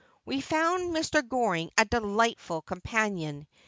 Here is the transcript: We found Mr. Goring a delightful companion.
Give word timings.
We 0.25 0.41
found 0.41 0.95
Mr. 0.95 1.21
Goring 1.21 1.69
a 1.77 1.85
delightful 1.85 2.63
companion. 2.63 3.45